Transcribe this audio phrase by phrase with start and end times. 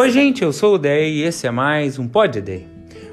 [0.00, 2.66] Oi, gente, eu sou o Dei e esse é mais um Pod Day.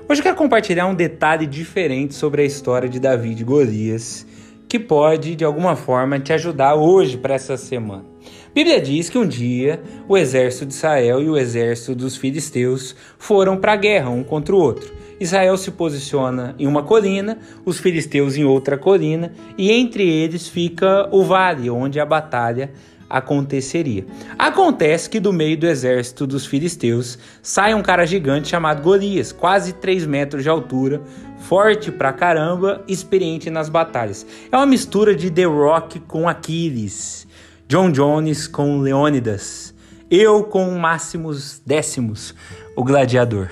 [0.07, 4.25] Hoje eu quero compartilhar um detalhe diferente sobre a história de Davi de Golias,
[4.69, 8.05] que pode, de alguma forma, te ajudar hoje para essa semana.
[8.23, 12.95] A Bíblia diz que um dia o exército de Israel e o exército dos filisteus
[13.19, 14.89] foram para a guerra um contra o outro.
[15.19, 21.09] Israel se posiciona em uma colina, os filisteus em outra colina, e entre eles fica
[21.11, 22.71] o vale onde a batalha
[23.09, 24.05] aconteceria.
[24.37, 29.73] Acontece que do meio do exército dos filisteus sai um cara gigante chamado Golias, quase
[29.73, 31.01] 3 metros de altura,
[31.39, 34.25] forte pra caramba, experiente nas batalhas.
[34.51, 37.27] É uma mistura de The Rock com Aquiles,
[37.67, 39.73] John Jones com Leônidas,
[40.09, 42.33] eu com Máximos Décimos,
[42.75, 43.49] o gladiador.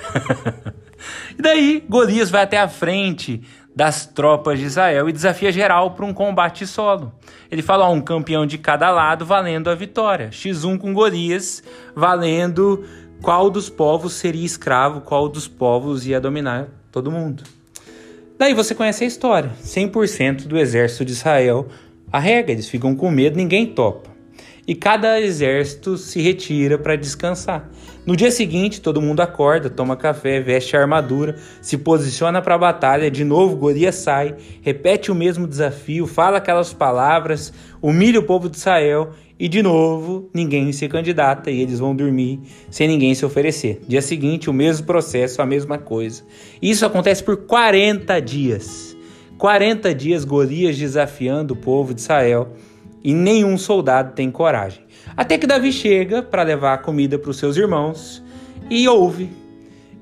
[1.37, 3.41] e daí Golias vai até a frente
[3.75, 7.11] das tropas de Israel e desafia geral para um combate solo.
[7.51, 10.29] Ele fala ó, um campeão de cada lado valendo a vitória.
[10.29, 11.61] X1 com Golias
[11.93, 12.85] valendo
[13.21, 17.43] qual dos povos seria escravo, qual dos povos ia dominar todo mundo.
[18.39, 19.51] Daí você conhece a história.
[19.61, 21.67] 100% do exército de Israel
[22.11, 24.14] arrega, eles ficam com medo, ninguém topa
[24.67, 27.69] e cada exército se retira para descansar.
[28.05, 32.59] No dia seguinte, todo mundo acorda, toma café, veste a armadura, se posiciona para a
[32.59, 33.09] batalha.
[33.09, 38.57] De novo, Golias sai, repete o mesmo desafio, fala aquelas palavras, humilha o povo de
[38.57, 43.81] Israel e de novo ninguém se candidata e eles vão dormir sem ninguém se oferecer.
[43.87, 46.23] Dia seguinte, o mesmo processo, a mesma coisa.
[46.61, 48.95] Isso acontece por 40 dias.
[49.37, 52.53] 40 dias Golias desafiando o povo de Israel
[53.05, 54.81] e nenhum soldado tem coragem.
[55.15, 58.23] Até que Davi chega para levar a comida para os seus irmãos
[58.67, 59.29] e ouve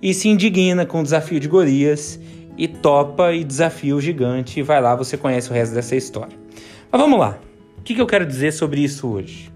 [0.02, 2.18] e se indigna com o desafio de Golias
[2.58, 6.38] e topa e desafia o gigante e vai lá, você conhece o resto dessa história.
[6.90, 7.38] Mas vamos lá.
[7.78, 9.52] O que eu quero dizer sobre isso hoje?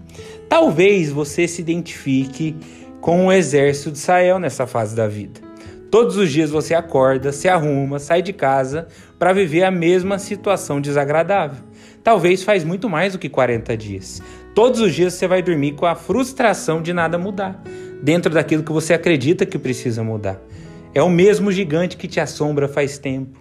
[0.46, 2.54] Talvez você se identifique
[3.00, 5.47] com o exército de Israel nessa fase da vida.
[5.90, 8.88] Todos os dias você acorda, se arruma, sai de casa
[9.18, 11.64] para viver a mesma situação desagradável.
[12.04, 14.22] Talvez faz muito mais do que 40 dias.
[14.54, 17.62] Todos os dias você vai dormir com a frustração de nada mudar,
[18.02, 20.38] dentro daquilo que você acredita que precisa mudar.
[20.94, 23.38] É o mesmo gigante que te assombra faz tempo.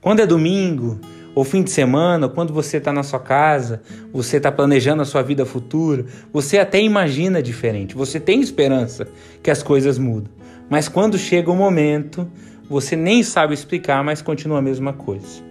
[0.00, 0.98] Quando é domingo,
[1.34, 5.22] ou fim de semana, quando você está na sua casa, você está planejando a sua
[5.22, 9.08] vida futura, você até imagina diferente, você tem esperança
[9.42, 10.32] que as coisas mudam.
[10.68, 12.30] Mas quando chega o momento,
[12.68, 15.42] você nem sabe explicar, mas continua a mesma coisa.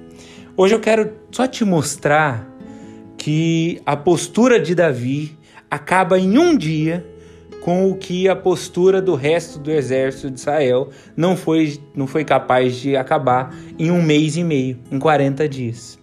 [0.57, 2.47] Hoje eu quero só te mostrar
[3.17, 5.37] que a postura de Davi
[5.69, 7.05] acaba em um dia
[7.61, 12.25] com o que a postura do resto do exército de Israel não foi, não foi
[12.25, 15.97] capaz de acabar em um mês e meio, em 40 dias.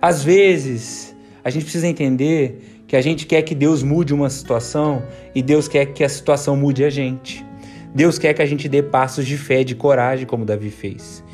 [0.00, 5.02] Às vezes, a gente precisa entender que a gente quer que Deus mude uma situação
[5.34, 7.49] e Deus quer que a situação mude a gente.
[7.94, 11.24] Deus quer que a gente dê passos de fé, de coragem, como Davi fez.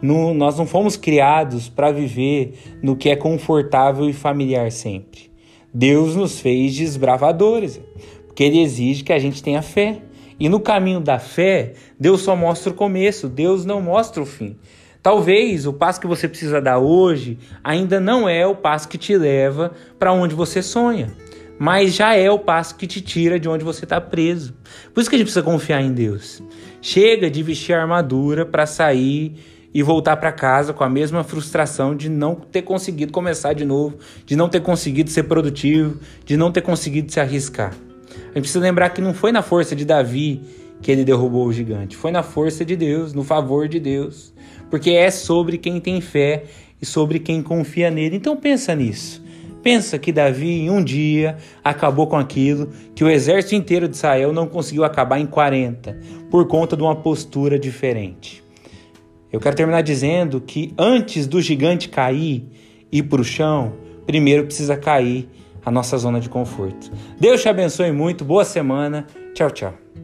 [0.00, 5.30] No, nós não fomos criados para viver no que é confortável e familiar sempre.
[5.72, 7.80] Deus nos fez desbravadores,
[8.26, 10.00] porque Ele exige que a gente tenha fé.
[10.38, 14.56] E no caminho da fé, Deus só mostra o começo, Deus não mostra o fim.
[15.02, 19.16] Talvez o passo que você precisa dar hoje ainda não é o passo que te
[19.16, 21.12] leva para onde você sonha
[21.62, 24.52] mas já é o passo que te tira de onde você está preso.
[24.92, 26.42] Por isso que a gente precisa confiar em Deus.
[26.80, 29.36] Chega de vestir a armadura para sair
[29.72, 33.96] e voltar para casa com a mesma frustração de não ter conseguido começar de novo,
[34.26, 37.70] de não ter conseguido ser produtivo, de não ter conseguido se arriscar.
[37.70, 40.40] A gente precisa lembrar que não foi na força de Davi
[40.80, 44.34] que ele derrubou o gigante, foi na força de Deus, no favor de Deus,
[44.68, 46.42] porque é sobre quem tem fé
[46.80, 48.16] e sobre quem confia nele.
[48.16, 49.21] Então pensa nisso.
[49.62, 54.32] Pensa que Davi, em um dia, acabou com aquilo que o exército inteiro de Israel
[54.32, 55.98] não conseguiu acabar em 40,
[56.30, 58.42] por conta de uma postura diferente.
[59.32, 62.44] Eu quero terminar dizendo que antes do gigante cair
[62.90, 63.72] e ir para o chão,
[64.06, 65.28] primeiro precisa cair
[65.64, 66.90] a nossa zona de conforto.
[67.18, 70.01] Deus te abençoe muito, boa semana, tchau, tchau.